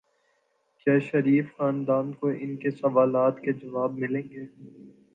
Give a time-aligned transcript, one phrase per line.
[0.79, 4.45] کیا شریف خاندان کو ان کے سوالات کے جواب ملیں گے؟